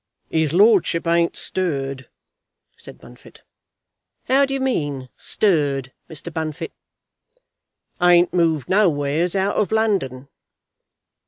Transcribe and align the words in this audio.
"'Is 0.31 0.51
lordship 0.51 1.05
ain't 1.05 1.35
stirred," 1.35 2.09
said 2.75 2.97
Bunfit. 2.99 3.43
"How 4.25 4.45
do 4.45 4.53
you 4.55 4.59
mean, 4.59 5.09
stirred, 5.15 5.93
Mr. 6.09 6.33
Bunfit?" 6.33 6.71
"Ain't 8.01 8.33
moved 8.33 8.67
nowheres 8.67 9.35
out 9.35 9.57
of 9.57 9.71
London." 9.71 10.27